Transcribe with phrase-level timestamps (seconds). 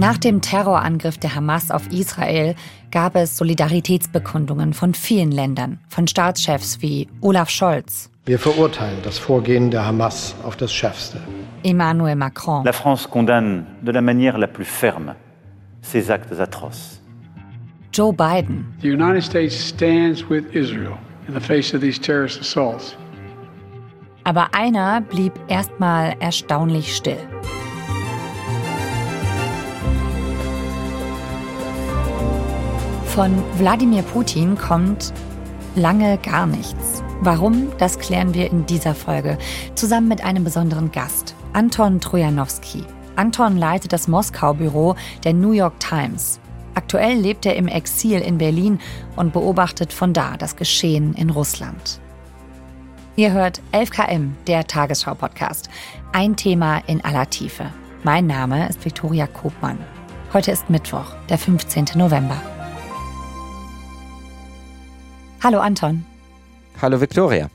[0.00, 2.54] Nach dem Terrorangriff der Hamas auf Israel
[2.90, 8.10] gab es Solidaritätsbekundungen von vielen Ländern, von Staatschefs wie Olaf Scholz.
[8.24, 11.20] Wir verurteilen das Vorgehen der Hamas auf das Schärfste.
[11.64, 12.64] Emmanuel Macron.
[12.64, 15.16] La France condamne de la manière la plus ferme
[15.82, 17.02] ces actes atroces.
[17.92, 18.72] Joe Biden.
[18.80, 20.96] The United States stands with Israel
[21.28, 22.96] in the face of these terrorist assaults.
[24.24, 27.18] Aber einer blieb erstmal erstaunlich still.
[33.14, 35.12] Von Wladimir Putin kommt
[35.74, 37.02] lange gar nichts.
[37.20, 39.36] Warum, das klären wir in dieser Folge,
[39.74, 42.84] zusammen mit einem besonderen Gast, Anton Trojanowski.
[43.16, 46.38] Anton leitet das Moskau-Büro der New York Times.
[46.74, 48.78] Aktuell lebt er im Exil in Berlin
[49.16, 52.00] und beobachtet von da das Geschehen in Russland.
[53.16, 55.68] Ihr hört 11KM, der Tagesschau-Podcast.
[56.12, 57.66] Ein Thema in aller Tiefe.
[58.04, 59.78] Mein Name ist Viktoria Kobmann.
[60.32, 61.86] Heute ist Mittwoch, der 15.
[61.96, 62.40] November.
[65.42, 66.04] Hallo Anton.
[66.82, 67.48] Hallo Viktoria.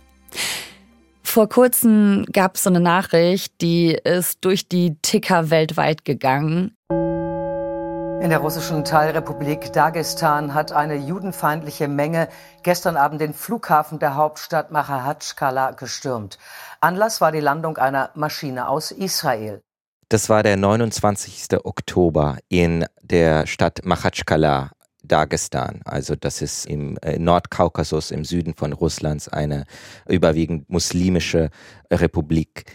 [1.22, 6.75] Vor kurzem gab es so eine Nachricht, die ist durch die Ticker weltweit gegangen.
[6.89, 12.27] In der russischen Teilrepublik Dagestan hat eine judenfeindliche Menge
[12.64, 16.39] gestern Abend den Flughafen der Hauptstadt Machahatschkala gestürmt.
[16.81, 19.61] Anlass war die Landung einer Maschine aus Israel.
[20.09, 21.47] Das war der 29.
[21.64, 24.72] Oktober in der Stadt Machatschkala
[25.08, 25.81] Dagestan.
[25.86, 29.66] Also das ist im äh, Nordkaukasus im Süden von Russlands eine
[30.08, 31.50] überwiegend muslimische
[31.92, 32.66] Republik.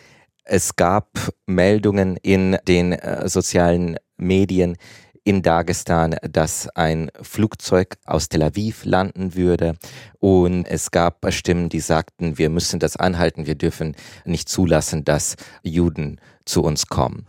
[0.45, 4.77] Es gab Meldungen in den äh, sozialen Medien
[5.25, 9.75] in Dagestan, dass ein Flugzeug aus Tel Aviv landen würde.
[10.19, 15.37] Und es gab Stimmen, die sagten, wir müssen das anhalten, wir dürfen nicht zulassen, dass
[15.63, 17.27] Juden zu uns kommen.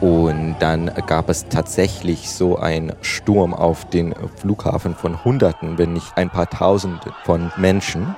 [0.00, 6.16] Und dann gab es tatsächlich so einen Sturm auf den Flughafen von Hunderten, wenn nicht
[6.16, 8.14] ein paar Tausend von Menschen,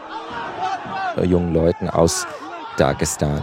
[1.17, 2.27] äh, jungen Leuten aus
[2.77, 3.41] Dagestan,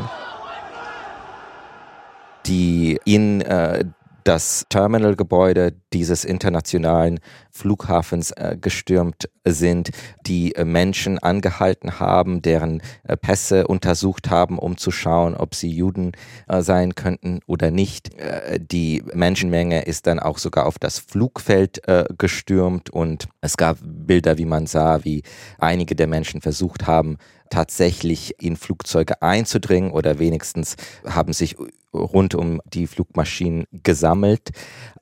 [2.46, 3.86] die in äh,
[4.28, 9.92] das Terminalgebäude dieses internationalen Flughafens äh, gestürmt sind,
[10.26, 15.70] die äh, Menschen angehalten haben, deren äh, Pässe untersucht haben, um zu schauen, ob sie
[15.70, 16.12] Juden
[16.50, 18.14] äh, sein könnten oder nicht.
[18.16, 23.78] Äh, die Menschenmenge ist dann auch sogar auf das Flugfeld äh, gestürmt und es gab
[23.82, 25.24] Bilder, wie man sah, wie
[25.58, 27.18] einige der Menschen versucht haben,
[27.50, 30.76] tatsächlich in Flugzeuge einzudringen oder wenigstens
[31.06, 31.56] haben sich
[31.94, 34.52] rund um die Flugmaschinen gesammelt.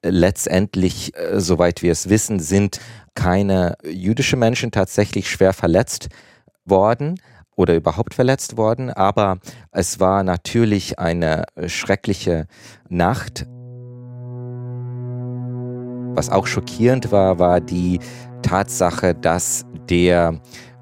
[0.01, 2.79] Letztendlich, äh, soweit wir es wissen, sind
[3.15, 6.09] keine jüdische Menschen tatsächlich schwer verletzt
[6.65, 7.19] worden
[7.55, 9.37] oder überhaupt verletzt worden, aber
[9.71, 12.47] es war natürlich eine schreckliche
[12.89, 13.45] Nacht.
[16.15, 17.99] Was auch schockierend war, war die
[18.41, 20.39] Tatsache, dass der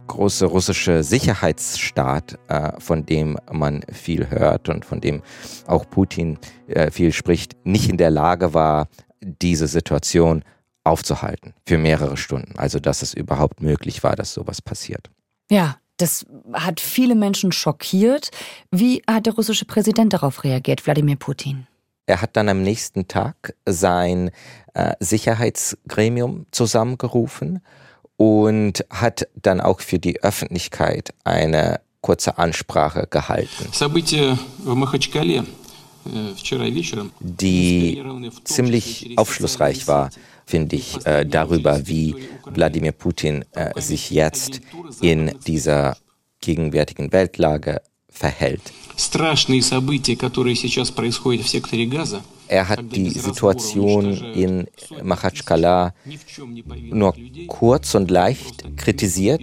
[0.07, 5.21] große russische Sicherheitsstaat, äh, von dem man viel hört und von dem
[5.67, 6.37] auch Putin
[6.67, 8.87] äh, viel spricht, nicht in der Lage war,
[9.21, 10.43] diese Situation
[10.83, 12.57] aufzuhalten für mehrere Stunden.
[12.57, 15.09] Also dass es überhaupt möglich war, dass sowas passiert.
[15.49, 18.31] Ja, das hat viele Menschen schockiert.
[18.71, 21.67] Wie hat der russische Präsident darauf reagiert, Wladimir Putin?
[22.05, 24.31] Er hat dann am nächsten Tag sein
[24.73, 27.61] äh, Sicherheitsgremium zusammengerufen
[28.17, 33.69] und hat dann auch für die Öffentlichkeit eine kurze Ansprache gehalten.
[36.05, 36.33] Э,
[37.21, 38.03] die
[38.43, 40.09] ziemlich aufschlussreich war,
[40.45, 42.15] finde ich, äh, darüber, wie
[42.45, 44.59] Wladimir Putin äh, sich jetzt
[45.01, 45.95] in dieser
[46.41, 48.61] gegenwärtigen Weltlage verhält.
[52.53, 54.67] Er hat die Situation in
[55.01, 55.95] Machatschkala
[56.91, 57.15] nur
[57.47, 59.41] kurz und leicht kritisiert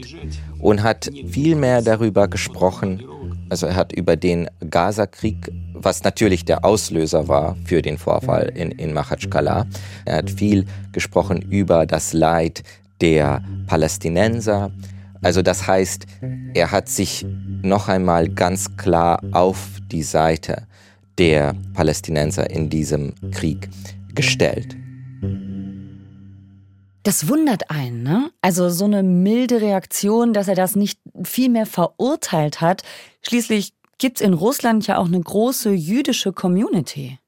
[0.60, 3.02] und hat viel mehr darüber gesprochen,
[3.48, 8.70] also er hat über den Gaza-Krieg, was natürlich der Auslöser war für den Vorfall in,
[8.70, 9.66] in Machatschkala.
[10.04, 12.62] Er hat viel gesprochen über das Leid
[13.00, 14.70] der Palästinenser.
[15.20, 16.06] Also das heißt,
[16.54, 17.26] er hat sich
[17.62, 20.68] noch einmal ganz klar auf die Seite
[21.18, 23.68] der Palästinenser in diesem Krieg
[24.14, 24.76] gestellt.
[27.02, 28.30] Das wundert einen, ne?
[28.42, 32.82] Also so eine milde Reaktion, dass er das nicht viel mehr verurteilt hat.
[33.22, 37.18] Schließlich gibt es in Russland ja auch eine große jüdische Community.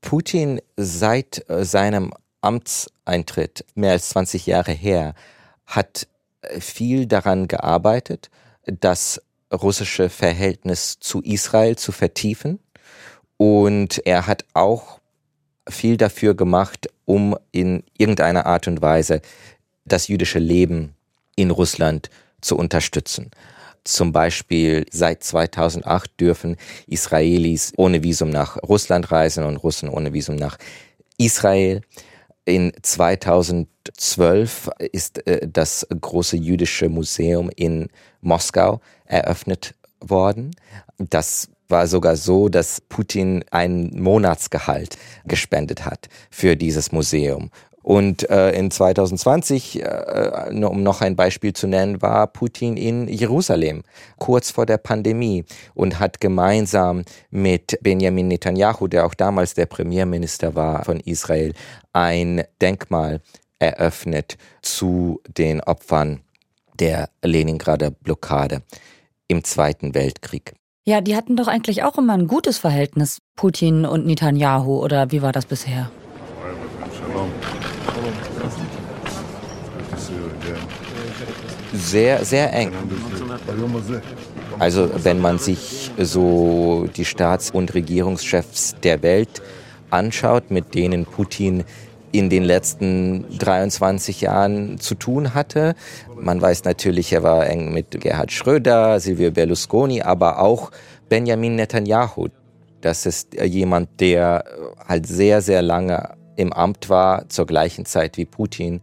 [0.00, 5.14] Putin seit äh, seinem Amtseintritt, mehr als 20 Jahre her,
[5.66, 6.06] hat
[6.42, 8.30] äh, viel daran gearbeitet,
[8.66, 9.20] das
[9.52, 12.60] russische Verhältnis zu Israel zu vertiefen
[13.38, 15.00] Und er hat auch
[15.68, 19.22] viel dafür gemacht, um in irgendeiner Art und Weise
[19.86, 20.94] das jüdische Leben
[21.36, 23.30] in Russland zu unterstützen.
[23.84, 26.56] Zum Beispiel seit 2008 dürfen
[26.86, 30.58] Israelis ohne Visum nach Russland reisen und Russen ohne Visum nach
[31.16, 31.80] Israel.
[32.44, 37.88] In 2012 ist äh, das große jüdische Museum in
[38.20, 40.52] Moskau eröffnet worden.
[40.98, 44.96] Das war sogar so, dass Putin ein Monatsgehalt
[45.26, 47.50] gespendet hat für dieses Museum.
[47.82, 53.82] Und äh, in 2020, äh, um noch ein Beispiel zu nennen, war Putin in Jerusalem
[54.18, 60.54] kurz vor der Pandemie und hat gemeinsam mit Benjamin Netanyahu, der auch damals der Premierminister
[60.54, 61.54] war von Israel,
[61.94, 63.22] ein Denkmal
[63.58, 66.20] eröffnet zu den Opfern
[66.78, 68.62] der Leningrader Blockade
[69.28, 70.54] im Zweiten Weltkrieg.
[70.86, 75.20] Ja, die hatten doch eigentlich auch immer ein gutes Verhältnis, Putin und Netanyahu, oder wie
[75.20, 75.90] war das bisher?
[81.74, 82.72] Sehr, sehr eng.
[84.58, 89.42] Also wenn man sich so die Staats- und Regierungschefs der Welt
[89.90, 91.64] anschaut, mit denen Putin
[92.12, 95.74] in den letzten 23 Jahren zu tun hatte.
[96.16, 100.70] Man weiß natürlich, er war eng mit Gerhard Schröder, Silvio Berlusconi, aber auch
[101.08, 102.28] Benjamin Netanyahu.
[102.80, 104.44] Das ist jemand, der
[104.86, 108.80] halt sehr, sehr lange im Amt war, zur gleichen Zeit wie Putin.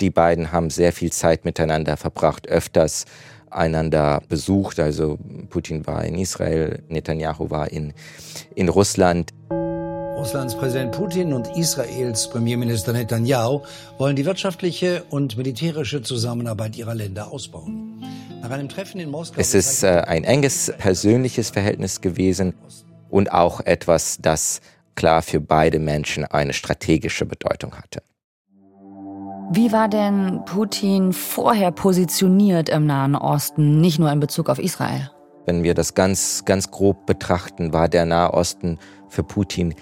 [0.00, 3.04] Die beiden haben sehr viel Zeit miteinander verbracht, öfters
[3.50, 4.80] einander besucht.
[4.80, 7.92] Also Putin war in Israel, Netanyahu war in,
[8.56, 9.32] in Russland.
[10.22, 13.62] Russlands Präsident Putin und Israels Premierminister Netanyahu
[13.98, 18.00] wollen die wirtschaftliche und militärische Zusammenarbeit ihrer Länder ausbauen.
[18.40, 19.40] Nach einem Treffen in Moskau.
[19.40, 22.54] Es ist äh, ein enges persönliches Verhältnis gewesen
[23.10, 24.60] und auch etwas, das
[24.94, 28.00] klar für beide Menschen eine strategische Bedeutung hatte.
[29.50, 35.10] Wie war denn Putin vorher positioniert im Nahen Osten, nicht nur in Bezug auf Israel?
[35.46, 38.78] Wenn wir das ganz, ganz grob betrachten, war der Nahe Osten
[39.08, 39.74] für Putin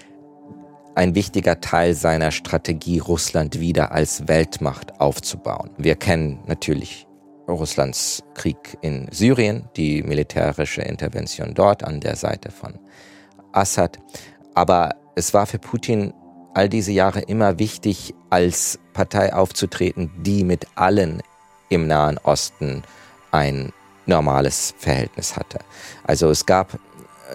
[0.95, 5.69] ein wichtiger Teil seiner Strategie, Russland wieder als Weltmacht aufzubauen.
[5.77, 7.07] Wir kennen natürlich
[7.47, 12.79] Russlands Krieg in Syrien, die militärische Intervention dort an der Seite von
[13.51, 13.99] Assad.
[14.53, 16.13] Aber es war für Putin
[16.53, 21.21] all diese Jahre immer wichtig, als Partei aufzutreten, die mit allen
[21.69, 22.83] im Nahen Osten
[23.31, 23.71] ein
[24.05, 25.59] normales Verhältnis hatte.
[26.03, 26.77] Also es gab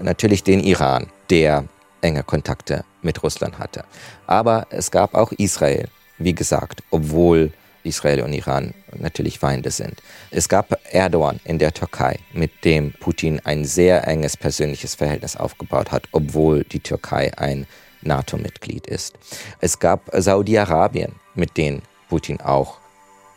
[0.02, 1.64] natürlich den Iran, der
[2.02, 3.84] enge Kontakte mit Russland hatte.
[4.26, 5.88] Aber es gab auch Israel,
[6.18, 7.52] wie gesagt, obwohl
[7.86, 10.02] Israel und Iran natürlich Feinde sind.
[10.30, 15.92] Es gab Erdogan in der Türkei, mit dem Putin ein sehr enges persönliches Verhältnis aufgebaut
[15.92, 17.66] hat, obwohl die Türkei ein
[18.02, 19.14] NATO-Mitglied ist.
[19.60, 22.78] Es gab Saudi-Arabien, mit dem Putin auch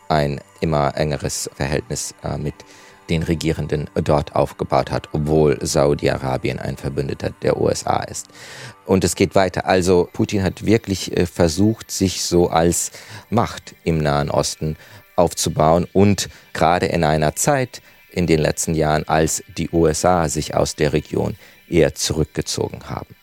[0.08, 2.54] ein immer engeres Verhältnis äh, mit
[3.10, 8.28] den Regierenden dort aufgebaut hat, obwohl Saudi-Arabien ein Verbündeter der USA ist.
[8.86, 9.66] Und es geht weiter.
[9.66, 12.92] Also Putin hat wirklich äh, versucht, sich so als
[13.28, 14.76] Macht im Nahen Osten
[15.16, 20.74] aufzubauen und gerade in einer Zeit in den letzten Jahren, als die USA sich aus
[20.76, 21.36] der Region
[21.68, 23.14] eher zurückgezogen haben.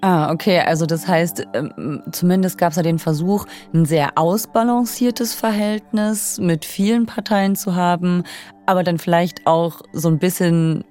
[0.00, 0.60] Ah, okay.
[0.60, 6.64] Also das heißt, ähm, zumindest gab es ja den Versuch, ein sehr ausbalanciertes Verhältnis mit
[6.64, 8.24] vielen Parteien zu haben,
[8.66, 10.84] aber dann vielleicht auch so ein bisschen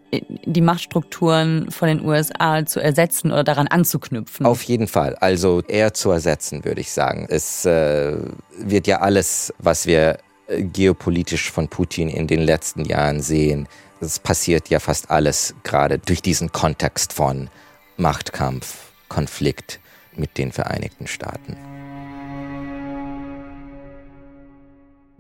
[0.46, 4.46] die Machtstrukturen von den USA zu ersetzen oder daran anzuknüpfen.
[4.46, 5.16] Auf jeden Fall.
[5.16, 7.28] Also eher zu ersetzen, würde ich sagen.
[7.30, 8.18] Es äh,
[8.58, 13.68] wird ja alles, was wir äh, geopolitisch von Putin in den letzten Jahren sehen,
[14.02, 17.50] es passiert ja fast alles gerade durch diesen Kontext von
[17.98, 18.85] Machtkampf,
[19.16, 19.80] Konflikt
[20.18, 21.56] mit den Vereinigten Staaten.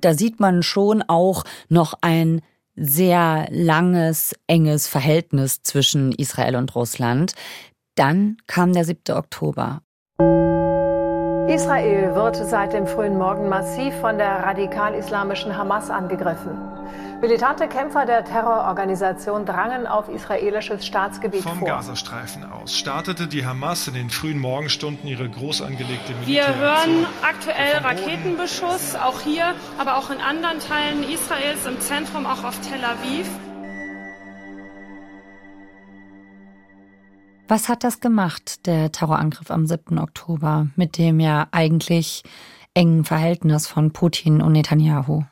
[0.01, 2.41] Da sieht man schon auch noch ein
[2.75, 7.35] sehr langes, enges Verhältnis zwischen Israel und Russland.
[7.95, 9.15] Dann kam der 7.
[9.15, 9.81] Oktober.
[11.47, 16.57] Israel wird seit dem frühen Morgen massiv von der radikal-islamischen Hamas angegriffen.
[17.21, 21.67] Militante Kämpfer der Terrororganisation drangen auf israelisches Staatsgebiet Vom vor.
[21.67, 26.95] Gazastreifen aus startete die Hamas in den frühen Morgenstunden ihre groß angelegte Wir Militäraktion.
[26.95, 32.59] hören aktuell Raketenbeschuss, auch hier, aber auch in anderen Teilen Israels, im Zentrum, auch auf
[32.61, 33.27] Tel Aviv.
[37.47, 39.99] Was hat das gemacht, der Terrorangriff am 7.
[39.99, 42.23] Oktober, mit dem ja eigentlich
[42.73, 45.25] engen Verhältnis von Putin und Netanyahu?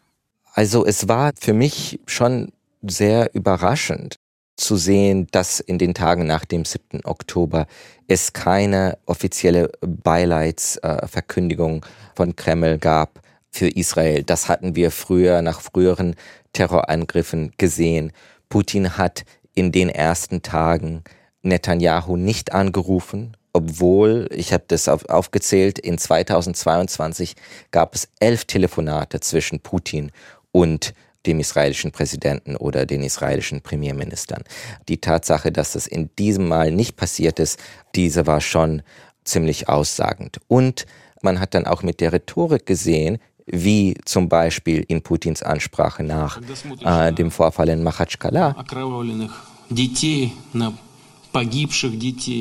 [0.53, 2.51] Also es war für mich schon
[2.84, 4.17] sehr überraschend
[4.58, 7.03] zu sehen, dass in den Tagen nach dem 7.
[7.03, 7.65] Oktober
[8.08, 11.84] es keine offizielle Beileidsverkündigung
[12.15, 14.22] von Kreml gab für Israel.
[14.22, 16.15] Das hatten wir früher nach früheren
[16.53, 18.12] Terrorangriffen gesehen.
[18.50, 21.03] Putin hat in den ersten Tagen
[21.43, 27.35] Netanyahu nicht angerufen, obwohl, ich habe das auf, aufgezählt, in 2022
[27.71, 30.12] gab es elf Telefonate zwischen Putin
[30.51, 30.93] und
[31.25, 34.43] dem israelischen Präsidenten oder den israelischen Premierministern.
[34.89, 37.59] Die Tatsache, dass das in diesem Mal nicht passiert ist,
[37.95, 38.81] diese war schon
[39.23, 40.39] ziemlich aussagend.
[40.47, 40.85] Und
[41.21, 46.41] man hat dann auch mit der Rhetorik gesehen, wie zum Beispiel in Putins Ansprache nach
[46.83, 48.55] äh, dem Vorfall in Machatschkala,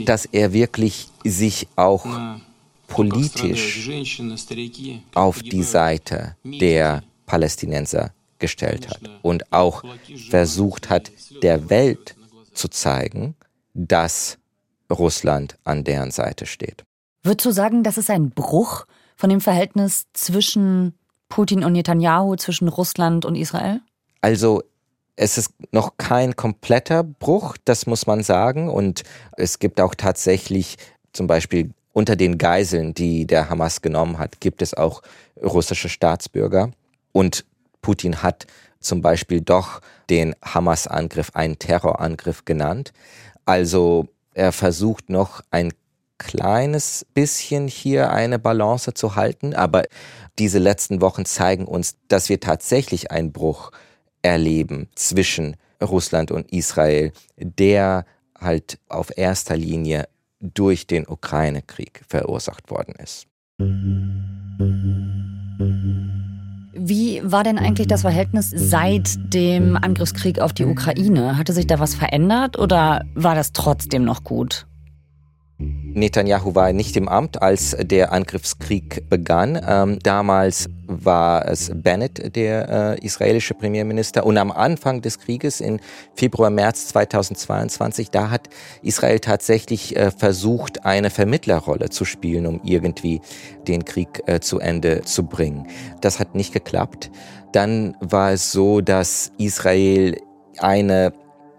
[0.05, 2.07] dass er wirklich sich auch
[2.87, 3.91] politisch
[5.15, 9.83] auf die Seite der Palästinenser gestellt hat und auch
[10.29, 11.11] versucht hat,
[11.43, 12.17] der Welt
[12.53, 13.35] zu zeigen,
[13.73, 14.39] dass
[14.91, 16.85] Russland an deren Seite steht.
[17.23, 18.85] Würdest du sagen, das ist ein Bruch
[19.17, 20.95] von dem Verhältnis zwischen
[21.29, 23.81] Putin und Netanyahu, zwischen Russland und Israel?
[24.21, 24.63] Also
[25.17, 28.69] es ist noch kein kompletter Bruch, das muss man sagen.
[28.69, 29.03] Und
[29.37, 30.79] es gibt auch tatsächlich
[31.13, 35.03] zum Beispiel unter den Geiseln, die der Hamas genommen hat, gibt es auch
[35.43, 36.71] russische Staatsbürger.
[37.13, 37.45] Und
[37.83, 38.47] Putin hat
[38.81, 42.93] zum Beispiel doch den Hamas-Angriff einen Terrorangriff genannt.
[43.45, 45.73] Also er versucht noch ein
[46.19, 49.83] kleines bisschen hier eine Balance zu halten, aber
[50.39, 53.73] diese letzten Wochen zeigen uns, dass wir tatsächlich einen Bruch
[54.23, 58.07] erleben zwischen Russland und Israel, der
[58.39, 60.09] halt auf erster Linie
[60.41, 63.27] durch den Ukraine-Krieg verursacht worden ist.
[66.75, 71.37] Wie war denn eigentlich das Verhältnis seit dem Angriffskrieg auf die Ukraine?
[71.39, 74.67] Hatte sich da was verändert oder war das trotzdem noch gut?
[75.95, 79.61] Netanyahu war nicht im Amt, als der Angriffskrieg begann.
[79.67, 84.25] Ähm, damals war es Bennett, der äh, israelische Premierminister.
[84.25, 85.81] Und am Anfang des Krieges, in
[86.15, 88.49] Februar, März 2022, da hat
[88.83, 93.21] Israel tatsächlich äh, versucht, eine Vermittlerrolle zu spielen, um irgendwie
[93.69, 95.67] den Krieg äh, zu Ende zu bringen.
[96.01, 97.11] Das hat nicht geklappt.
[97.53, 100.17] Dann war es so, dass Israel
[100.59, 101.13] eine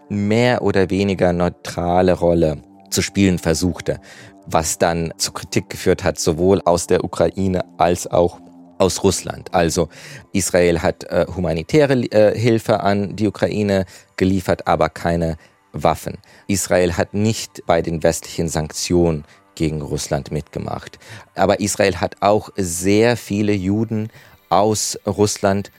[0.08, 2.62] mehr oder weniger neutrale Rolle
[2.94, 4.00] zu spielen versuchte,
[4.46, 8.40] was dann zu Kritik geführt hat, sowohl aus der Ukraine als auch
[8.78, 9.52] aus Russland.
[9.52, 9.88] Also
[10.32, 13.84] Israel hat äh, humanitäre äh, Hilfe an die Ukraine
[14.16, 15.36] geliefert, aber keine
[15.72, 16.18] Waffen.
[16.46, 19.24] Israel hat nicht bei den westlichen Sanktionen
[19.54, 20.98] gegen Russland mitgemacht.
[21.34, 24.08] Aber Israel hat auch sehr viele Juden
[24.48, 25.70] aus Russland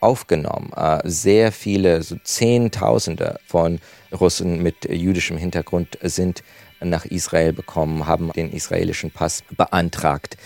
[0.00, 0.72] aufgenommen.
[0.76, 3.80] Äh, sehr viele, so Zehntausende von
[4.12, 6.42] Russen mit jüdischem Hintergrund sind
[6.80, 10.36] nach Israel bekommen, haben den israelischen Pass beantragt.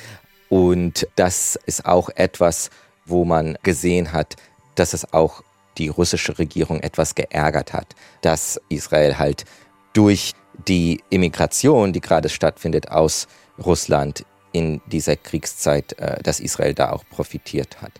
[0.48, 2.70] Und das ist auch etwas,
[3.04, 4.36] wo man gesehen hat,
[4.74, 5.42] dass es auch
[5.78, 9.44] die russische Regierung etwas geärgert hat, dass Israel halt
[9.92, 10.32] durch
[10.68, 13.26] die Immigration, die gerade stattfindet aus
[13.58, 17.92] Russland in dieser Kriegszeit, äh, dass Israel da auch profitiert hat.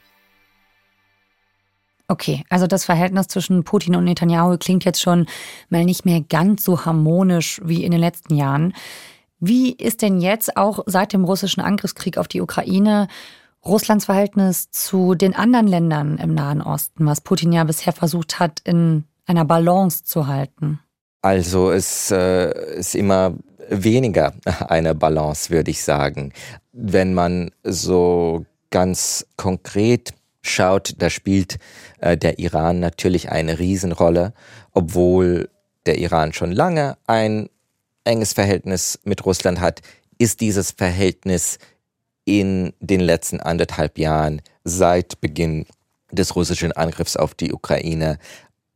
[2.12, 5.24] Okay, also das Verhältnis zwischen Putin und Netanyahu klingt jetzt schon
[5.70, 8.74] mal nicht mehr ganz so harmonisch wie in den letzten Jahren.
[9.40, 13.08] Wie ist denn jetzt auch seit dem russischen Angriffskrieg auf die Ukraine
[13.64, 18.60] Russlands Verhältnis zu den anderen Ländern im Nahen Osten, was Putin ja bisher versucht hat,
[18.62, 20.80] in einer Balance zu halten?
[21.22, 23.32] Also es äh, ist immer
[23.70, 24.34] weniger
[24.68, 26.34] eine Balance, würde ich sagen.
[26.72, 30.12] Wenn man so ganz konkret
[30.42, 31.58] schaut, da spielt
[31.98, 34.32] äh, der Iran natürlich eine Riesenrolle,
[34.72, 35.48] obwohl
[35.86, 37.48] der Iran schon lange ein
[38.04, 39.80] enges Verhältnis mit Russland hat,
[40.18, 41.58] ist dieses Verhältnis
[42.24, 45.66] in den letzten anderthalb Jahren seit Beginn
[46.10, 48.18] des russischen Angriffs auf die Ukraine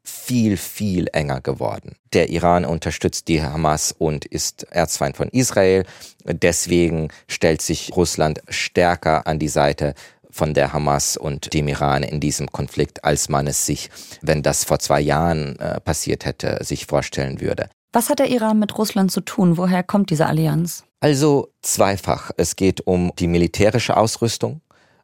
[0.03, 1.97] viel, viel enger geworden.
[2.13, 5.85] Der Iran unterstützt die Hamas und ist Erzfeind von Israel.
[6.25, 9.95] Deswegen stellt sich Russland stärker an die Seite
[10.37, 13.89] von der Hamas und dem Iran in diesem Konflikt, als man es sich,
[14.21, 17.69] wenn das vor zwei Jahren äh, passiert hätte, sich vorstellen würde.
[17.93, 19.57] Was hat der Iran mit Russland zu tun?
[19.57, 20.85] Woher kommt diese Allianz?
[21.01, 22.31] Also zweifach.
[22.37, 24.61] Es geht um die militärische Ausrüstung,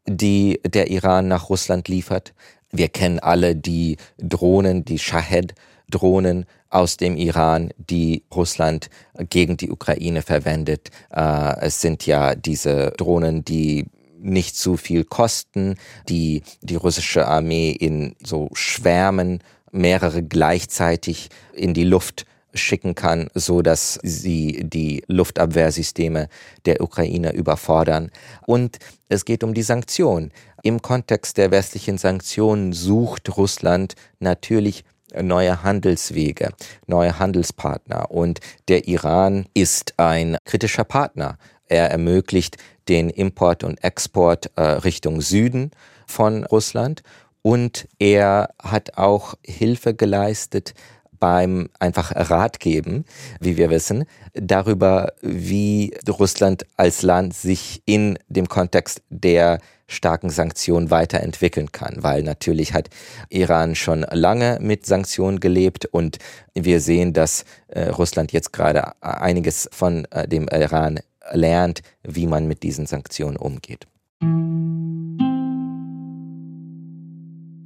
[0.06, 2.34] die der Iran nach Russland liefert.
[2.70, 8.90] Wir kennen alle die Drohnen, die Shahed-Drohnen aus dem Iran, die Russland
[9.30, 10.90] gegen die Ukraine verwendet.
[11.10, 13.86] Äh, es sind ja diese Drohnen, die
[14.22, 15.76] nicht zu viel kosten,
[16.08, 23.62] die die russische Armee in so Schwärmen mehrere gleichzeitig in die Luft schicken kann, so
[23.62, 26.28] dass sie die Luftabwehrsysteme
[26.66, 28.10] der Ukraine überfordern.
[28.46, 30.32] Und es geht um die Sanktionen.
[30.62, 34.84] Im Kontext der westlichen Sanktionen sucht Russland natürlich
[35.20, 36.50] neue Handelswege,
[36.86, 38.10] neue Handelspartner.
[38.10, 41.38] Und der Iran ist ein kritischer Partner.
[41.72, 42.58] Er ermöglicht
[42.90, 45.70] den Import und Export äh, Richtung Süden
[46.06, 47.02] von Russland.
[47.40, 50.74] Und er hat auch Hilfe geleistet
[51.18, 53.06] beim einfach Rat geben,
[53.40, 60.90] wie wir wissen, darüber, wie Russland als Land sich in dem Kontext der starken Sanktionen
[60.90, 62.90] weiterentwickeln kann, weil natürlich hat
[63.30, 66.18] Iran schon lange mit Sanktionen gelebt und
[66.54, 71.00] wir sehen, dass äh, Russland jetzt gerade einiges von äh, dem Iran
[71.30, 73.86] lernt, wie man mit diesen Sanktionen umgeht.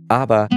[0.09, 0.49] Aber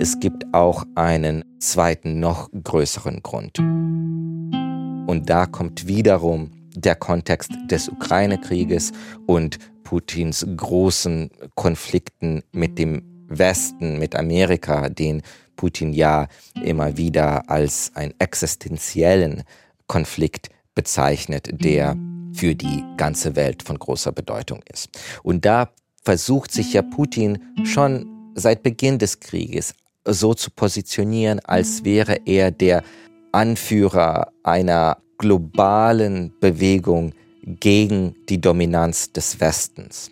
[0.00, 3.58] es gibt auch einen zweiten, noch größeren Grund.
[3.58, 8.92] Und da kommt wiederum der Kontext des Ukraine-Krieges
[9.26, 15.22] und Putins großen Konflikten mit dem Westen, mit Amerika, den
[15.56, 16.28] Putin ja
[16.62, 19.44] immer wieder als einen existenziellen
[19.86, 21.96] Konflikt bezeichnet, der
[22.32, 24.90] für die ganze Welt von großer Bedeutung ist.
[25.22, 25.70] Und da
[26.02, 32.50] versucht sich ja Putin schon seit Beginn des Krieges so zu positionieren, als wäre er
[32.50, 32.82] der
[33.32, 40.10] Anführer einer globalen Bewegung gegen die Dominanz des Westens.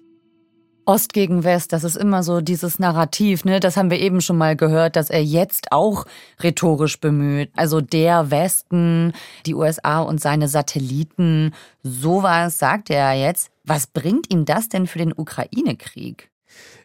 [0.87, 3.59] Ost gegen West, das ist immer so dieses Narrativ, ne?
[3.59, 6.07] Das haben wir eben schon mal gehört, dass er jetzt auch
[6.41, 7.51] rhetorisch bemüht.
[7.57, 9.13] Also der Westen,
[9.47, 11.53] die USA und seine Satelliten,
[11.83, 13.51] sowas sagt er jetzt.
[13.65, 16.31] Was bringt ihm das denn für den Ukraine-Krieg?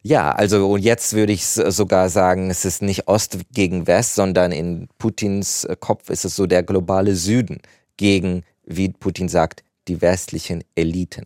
[0.02, 4.52] Ja, also und jetzt würde ich sogar sagen, es ist nicht Ost gegen West, sondern
[4.52, 7.62] in Putins Kopf ist es so der globale Süden
[7.98, 11.26] gegen, wie Putin sagt, die westlichen Eliten.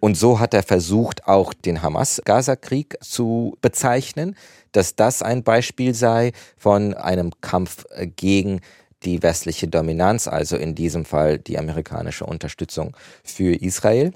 [0.00, 4.36] Und so hat er versucht, auch den Hamas-Gaza-Krieg zu bezeichnen,
[4.72, 7.84] dass das ein Beispiel sei von einem Kampf
[8.16, 8.60] gegen
[9.04, 14.12] die westliche Dominanz, also in diesem Fall die amerikanische Unterstützung für Israel.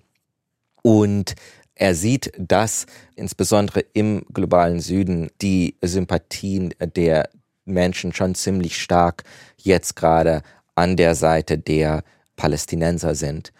[0.82, 1.34] Und
[1.74, 7.30] er sieht, dass insbesondere im globalen Süden die Sympathien der
[7.64, 9.24] Menschen schon ziemlich stark
[9.56, 10.42] jetzt gerade
[10.74, 12.02] an der Seite der
[12.36, 13.52] Palästinenser sind.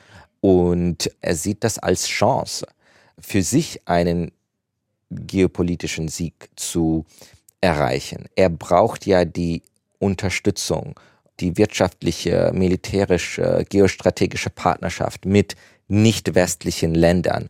[0.42, 2.66] Und er sieht das als Chance,
[3.16, 4.32] für sich einen
[5.08, 7.06] geopolitischen Sieg zu
[7.60, 8.26] erreichen.
[8.34, 9.62] Er braucht ja die
[10.00, 10.98] Unterstützung,
[11.38, 15.54] die wirtschaftliche, militärische, geostrategische Partnerschaft mit
[15.86, 17.48] nicht westlichen Ländern,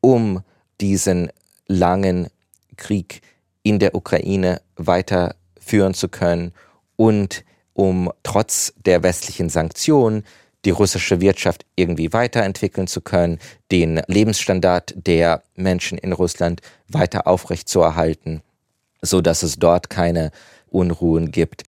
[0.00, 0.42] um
[0.80, 1.30] diesen
[1.66, 2.28] langen
[2.76, 3.20] Krieg
[3.64, 6.52] in der Ukraine weiterführen zu können
[6.94, 10.24] und um trotz der westlichen Sanktionen
[10.64, 13.38] die russische Wirtschaft irgendwie weiterentwickeln zu können,
[13.70, 18.42] den Lebensstandard der Menschen in Russland weiter aufrechtzuerhalten,
[19.02, 20.30] so dass es dort keine
[20.68, 21.64] Unruhen gibt.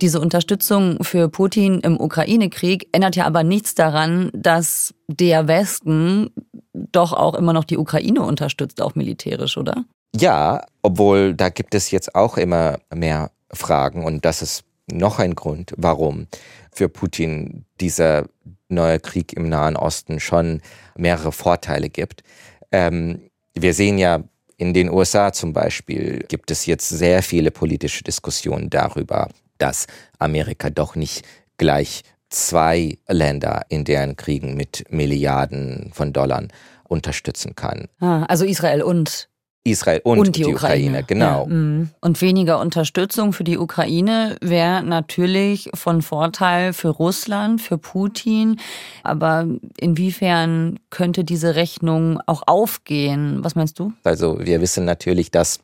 [0.00, 6.30] Diese Unterstützung für Putin im Ukraine-Krieg ändert ja aber nichts daran, dass der Westen
[6.72, 9.84] doch auch immer noch die Ukraine unterstützt, auch militärisch, oder?
[10.14, 15.34] Ja, obwohl da gibt es jetzt auch immer mehr Fragen und das ist noch ein
[15.34, 16.26] Grund, warum
[16.72, 18.26] für Putin dieser
[18.68, 20.60] neue Krieg im Nahen Osten schon
[20.96, 22.22] mehrere Vorteile gibt.
[22.70, 24.22] Ähm, wir sehen ja
[24.56, 29.86] in den USA zum Beispiel gibt es jetzt sehr viele politische Diskussionen darüber, dass
[30.18, 31.24] Amerika doch nicht
[31.58, 36.44] gleich zwei Länder in deren Kriegen mit Milliarden von Dollar
[36.84, 37.88] unterstützen kann.
[38.00, 39.28] Ah, also Israel und
[39.64, 41.46] Israel und, und die, die, Ukraine, Ukraine genau.
[41.48, 41.90] Ja, mm.
[42.00, 48.58] und weniger Unterstützung für die Ukraine wäre natürlich von Vorteil für Russland, für Putin.
[49.02, 49.46] Aber
[49.78, 53.44] inwiefern könnte diese Rechnung auch aufgehen?
[53.44, 53.92] Was meinst du?
[54.04, 55.60] Also wir wissen natürlich, dass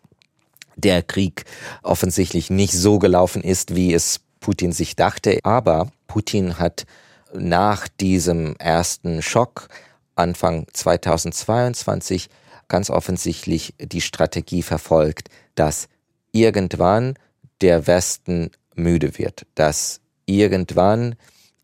[0.77, 1.45] der Krieg
[1.83, 5.39] offensichtlich nicht so gelaufen ist, wie es Putin sich dachte.
[5.45, 6.85] Aber Putin hat
[7.33, 9.69] nach diesem ersten Schock
[10.17, 12.29] Anfang 2022
[12.69, 15.89] ganz offensichtlich die Strategie verfolgt, dass
[16.33, 17.15] irgendwann
[17.61, 21.15] der Westen müde wird, dass irgendwann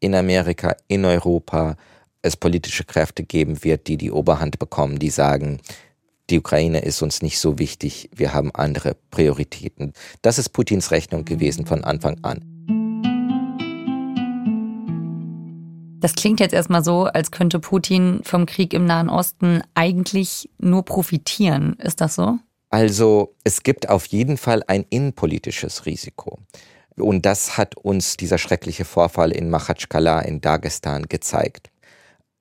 [0.00, 1.76] in Amerika, in Europa
[2.22, 5.60] es politische Kräfte geben wird, die die Oberhand bekommen, die sagen,
[6.28, 9.92] die Ukraine ist uns nicht so wichtig, wir haben andere Prioritäten.
[10.22, 12.59] Das ist Putins Rechnung gewesen von Anfang an.
[16.00, 20.84] Das klingt jetzt erstmal so, als könnte Putin vom Krieg im Nahen Osten eigentlich nur
[20.84, 21.74] profitieren.
[21.74, 22.38] Ist das so?
[22.70, 26.38] Also es gibt auf jeden Fall ein innenpolitisches Risiko.
[26.96, 31.70] Und das hat uns dieser schreckliche Vorfall in Machatschkala in Dagestan gezeigt.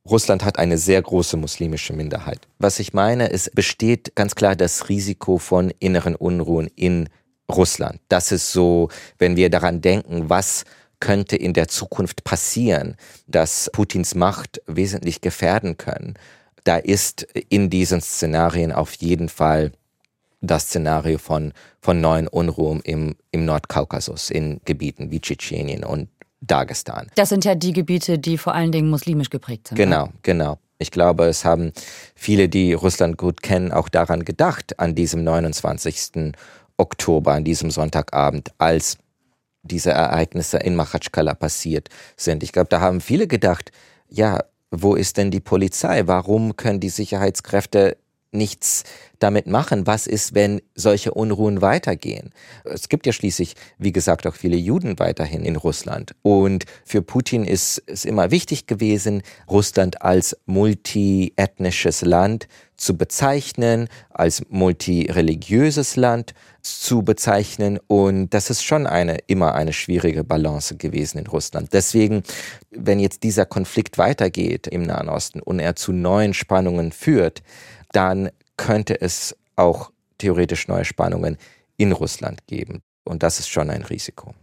[0.09, 2.47] Russland hat eine sehr große muslimische Minderheit.
[2.57, 7.09] Was ich meine, es besteht ganz klar das Risiko von inneren Unruhen in
[7.51, 7.99] Russland.
[8.07, 10.63] Das ist so, wenn wir daran denken, was
[10.99, 12.95] könnte in der Zukunft passieren,
[13.27, 16.15] dass Putins Macht wesentlich gefährden können.
[16.63, 19.71] Da ist in diesen Szenarien auf jeden Fall
[20.41, 26.09] das Szenario von, von neuen Unruhen im, im Nordkaukasus, in Gebieten wie Tschetschenien und
[26.41, 27.07] Dagestan.
[27.15, 29.77] Das sind ja die Gebiete, die vor allen Dingen muslimisch geprägt sind.
[29.77, 30.13] Genau, oder?
[30.23, 30.57] genau.
[30.77, 31.73] Ich glaube, es haben
[32.15, 36.33] viele, die Russland gut kennen, auch daran gedacht, an diesem 29.
[36.77, 38.97] Oktober, an diesem Sonntagabend, als
[39.63, 42.43] diese Ereignisse in Machatschkala passiert sind.
[42.43, 43.71] Ich glaube, da haben viele gedacht,
[44.07, 44.39] ja,
[44.71, 46.03] wo ist denn die Polizei?
[46.05, 47.97] Warum können die Sicherheitskräfte
[48.31, 48.83] nichts
[49.19, 49.85] damit machen?
[49.85, 52.31] Was ist, wenn solche Unruhen weitergehen?
[52.63, 56.15] Es gibt ja schließlich, wie gesagt, auch viele Juden weiterhin in Russland.
[56.21, 62.47] Und für Putin ist es immer wichtig gewesen, Russland als multiethnisches Land
[62.79, 67.77] zu bezeichnen, als multireligiöses Land zu bezeichnen.
[67.87, 71.73] Und das ist schon eine, immer eine schwierige Balance gewesen in Russland.
[71.73, 72.23] Deswegen,
[72.71, 77.43] wenn jetzt dieser Konflikt weitergeht im Nahen Osten und er zu neuen Spannungen führt,
[77.91, 81.37] dann könnte es auch theoretisch neue Spannungen
[81.77, 82.81] in Russland geben.
[83.05, 84.33] Und das ist schon ein Risiko.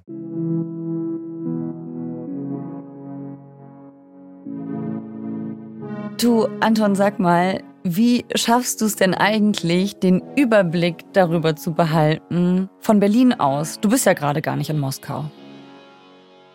[6.18, 12.70] Du, Anton, sag mal, wie schaffst du es denn eigentlich, den Überblick darüber zu behalten
[12.80, 13.78] von Berlin aus?
[13.80, 15.26] Du bist ja gerade gar nicht in Moskau.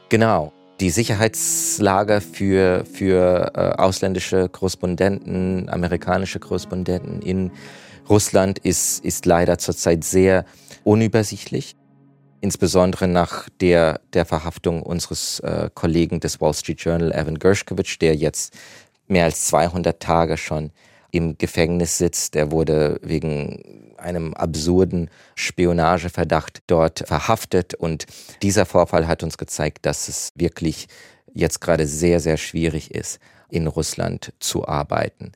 [0.10, 0.51] Genau
[0.82, 7.52] die Sicherheitslage für, für äh, ausländische Korrespondenten, amerikanische Korrespondenten in
[8.10, 10.44] Russland ist, ist leider zurzeit sehr
[10.84, 11.76] unübersichtlich.
[12.41, 18.15] Insbesondere nach der, der Verhaftung unseres äh, Kollegen des Wall Street Journal, Evan Gershkovich, der
[18.15, 18.58] jetzt
[19.08, 20.72] mehr als 200 Tage schon
[21.12, 22.36] im Gefängnis sitzt.
[22.36, 27.74] Er wurde wegen einem absurden Spionageverdacht dort verhaftet.
[27.74, 28.06] Und
[28.41, 30.88] dieser Vorfall hat uns gezeigt, dass es wirklich
[31.34, 33.19] jetzt gerade sehr, sehr schwierig ist,
[33.50, 35.32] in Russland zu arbeiten.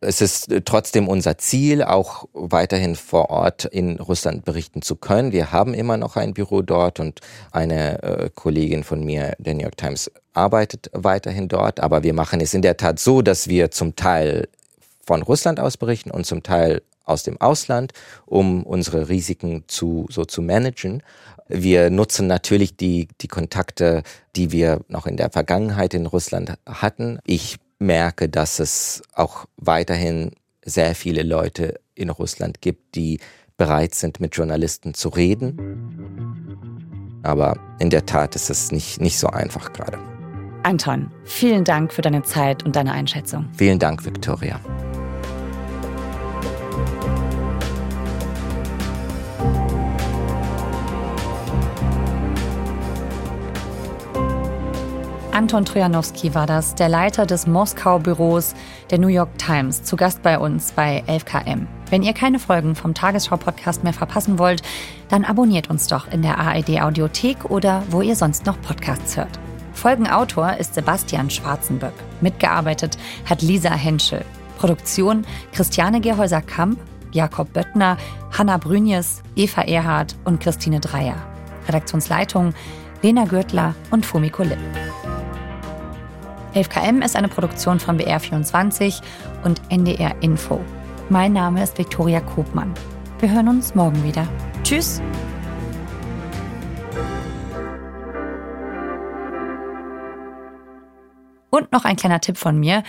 [0.00, 5.30] Es ist trotzdem unser Ziel, auch weiterhin vor Ort in Russland berichten zu können.
[5.30, 7.20] Wir haben immer noch ein Büro dort und
[7.52, 11.78] eine äh, Kollegin von mir, der New York Times, arbeitet weiterhin dort.
[11.78, 14.48] Aber wir machen es in der Tat so, dass wir zum Teil
[15.04, 17.92] von Russland aus berichten und zum Teil aus dem Ausland,
[18.26, 21.02] um unsere Risiken zu, so zu managen.
[21.48, 24.02] Wir nutzen natürlich die, die Kontakte,
[24.36, 27.18] die wir noch in der Vergangenheit in Russland hatten.
[27.24, 30.32] Ich merke, dass es auch weiterhin
[30.64, 33.18] sehr viele Leute in Russland gibt, die
[33.56, 37.20] bereit sind, mit Journalisten zu reden.
[37.22, 39.98] Aber in der Tat ist es nicht, nicht so einfach gerade.
[40.64, 43.48] Anton, vielen Dank für deine Zeit und deine Einschätzung.
[43.56, 44.60] Vielen Dank, Victoria.
[55.32, 58.54] Anton Trojanowski war das, der Leiter des Moskau-Büros
[58.90, 61.66] der New York Times, zu Gast bei uns bei 11KM.
[61.88, 64.62] Wenn ihr keine Folgen vom Tagesschau-Podcast mehr verpassen wollt,
[65.08, 69.40] dann abonniert uns doch in der ARD-Audiothek oder wo ihr sonst noch Podcasts hört.
[69.72, 71.94] Folgenautor ist Sebastian Schwarzenböck.
[72.20, 74.26] Mitgearbeitet hat Lisa Henschel.
[74.58, 76.78] Produktion Christiane Gerhäuser-Kamp,
[77.10, 77.96] Jakob Böttner,
[78.36, 81.16] Hanna Brünjes, Eva Erhardt und Christine Dreier.
[81.66, 82.52] Redaktionsleitung
[83.00, 84.58] Lena Gürtler und Fumiko Lipp.
[86.54, 89.00] 11KM ist eine Produktion von BR24
[89.44, 90.60] und NDR Info.
[91.08, 92.74] Mein Name ist Viktoria Kobmann.
[93.20, 94.28] Wir hören uns morgen wieder.
[94.62, 95.00] Tschüss!
[101.48, 102.82] Und noch ein kleiner Tipp von mir.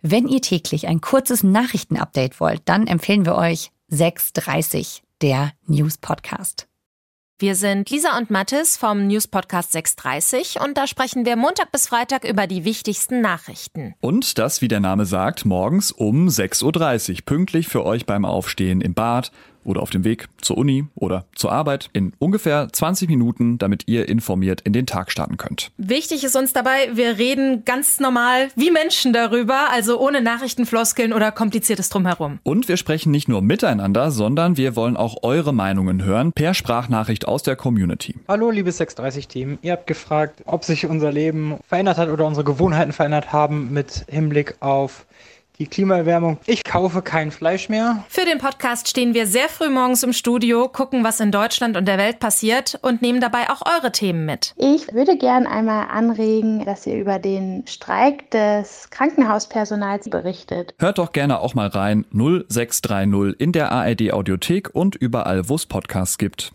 [0.00, 6.69] Wenn ihr täglich ein kurzes Nachrichtenupdate wollt, dann empfehlen wir euch 630, der News Podcast.
[7.40, 11.86] Wir sind Lisa und Mathis vom News Podcast 630 und da sprechen wir Montag bis
[11.86, 13.94] Freitag über die wichtigsten Nachrichten.
[14.00, 18.82] Und das, wie der Name sagt, morgens um 6.30 Uhr, pünktlich für euch beim Aufstehen
[18.82, 19.32] im Bad
[19.64, 24.08] oder auf dem Weg zur Uni oder zur Arbeit in ungefähr 20 Minuten, damit ihr
[24.08, 25.70] informiert in den Tag starten könnt.
[25.76, 31.32] Wichtig ist uns dabei, wir reden ganz normal wie Menschen darüber, also ohne Nachrichtenfloskeln oder
[31.32, 32.38] kompliziertes drumherum.
[32.42, 37.28] Und wir sprechen nicht nur miteinander, sondern wir wollen auch eure Meinungen hören per Sprachnachricht
[37.28, 38.14] aus der Community.
[38.28, 42.92] Hallo liebes 630-Team, ihr habt gefragt, ob sich unser Leben verändert hat oder unsere Gewohnheiten
[42.92, 45.06] verändert haben mit Hinblick auf
[45.60, 46.38] die Klimaerwärmung.
[46.46, 48.04] Ich kaufe kein Fleisch mehr.
[48.08, 51.86] Für den Podcast stehen wir sehr früh morgens im Studio, gucken, was in Deutschland und
[51.86, 54.54] der Welt passiert und nehmen dabei auch eure Themen mit.
[54.56, 60.74] Ich würde gern einmal anregen, dass ihr über den Streik des Krankenhauspersonals berichtet.
[60.78, 65.66] Hört doch gerne auch mal rein 0630 in der ARD Audiothek und überall, wo es
[65.66, 66.52] Podcasts gibt.